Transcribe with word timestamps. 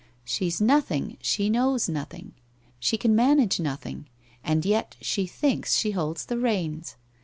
She's 0.25 0.59
nothing, 0.59 1.17
she 1.21 1.47
knows 1.47 1.87
nothing, 1.87 2.33
she 2.79 2.97
can 2.97 3.15
manage 3.15 3.59
nothing, 3.59 4.07
and 4.43 4.65
yet 4.65 4.95
she 4.99 5.27
thinks 5.27 5.75
she 5.75 5.91
holds 5.91 6.25
the 6.25 6.39
reins. 6.39 6.95